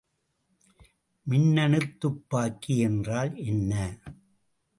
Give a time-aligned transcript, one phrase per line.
[1.27, 3.73] மின்னணுத் துப்பாக்கி என்றால் என்ன?